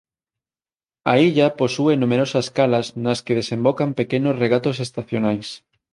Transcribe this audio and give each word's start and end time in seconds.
A 1.11 1.13
illa 1.27 1.47
posúe 1.61 1.93
numerosas 1.97 2.47
calas 2.57 2.87
nas 3.03 3.19
que 3.25 3.37
desembocan 3.39 3.89
pequenos 3.99 4.37
regatos 4.43 4.75
estacionais. 4.87 5.47